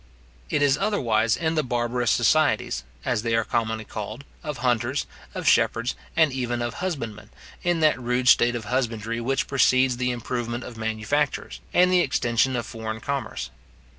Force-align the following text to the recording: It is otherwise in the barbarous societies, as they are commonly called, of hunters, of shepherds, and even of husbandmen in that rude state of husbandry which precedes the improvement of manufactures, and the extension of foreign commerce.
It 0.49 0.63
is 0.63 0.79
otherwise 0.79 1.37
in 1.37 1.53
the 1.53 1.61
barbarous 1.61 2.09
societies, 2.09 2.83
as 3.05 3.21
they 3.21 3.35
are 3.35 3.43
commonly 3.43 3.83
called, 3.85 4.23
of 4.41 4.57
hunters, 4.57 5.05
of 5.35 5.47
shepherds, 5.47 5.93
and 6.15 6.31
even 6.33 6.63
of 6.63 6.73
husbandmen 6.73 7.29
in 7.61 7.81
that 7.81 8.01
rude 8.01 8.27
state 8.27 8.55
of 8.55 8.65
husbandry 8.65 9.21
which 9.21 9.45
precedes 9.45 9.97
the 9.97 10.09
improvement 10.09 10.63
of 10.63 10.75
manufactures, 10.75 11.59
and 11.71 11.93
the 11.93 11.99
extension 12.01 12.55
of 12.55 12.65
foreign 12.65 12.99
commerce. 12.99 13.51